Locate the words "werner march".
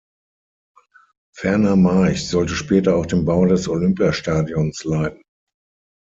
1.39-2.25